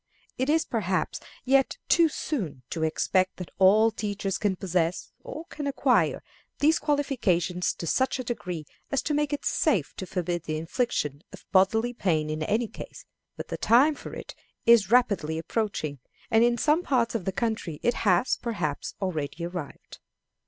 It 0.39 0.49
is, 0.49 0.65
perhaps, 0.65 1.19
yet 1.45 1.77
too 1.87 2.09
soon 2.09 2.63
to 2.71 2.81
expect 2.81 3.35
that 3.37 3.51
all 3.59 3.91
teachers 3.91 4.39
can 4.39 4.55
possess, 4.55 5.11
or 5.19 5.45
can 5.45 5.67
acquire, 5.67 6.23
these 6.57 6.79
qualifications 6.79 7.71
to 7.75 7.85
such 7.85 8.17
a 8.17 8.23
degree 8.23 8.65
as 8.89 9.03
to 9.03 9.13
make 9.13 9.31
it 9.31 9.45
safe 9.45 9.93
to 9.97 10.07
forbid 10.07 10.45
the 10.45 10.57
infliction 10.57 11.21
of 11.31 11.45
bodily 11.51 11.93
pain 11.93 12.31
in 12.31 12.41
any 12.41 12.67
case, 12.67 13.05
but 13.37 13.49
the 13.49 13.57
time 13.57 13.93
for 13.93 14.15
it 14.15 14.33
is 14.65 14.89
rapidly 14.89 15.37
approaching, 15.37 15.99
and 16.31 16.43
in 16.43 16.57
some 16.57 16.81
parts 16.81 17.13
of 17.13 17.25
the 17.25 17.31
country 17.31 17.79
it 17.83 17.93
has, 18.01 18.37
perhaps, 18.41 18.95
already 19.03 19.45
arrived. 19.45 19.99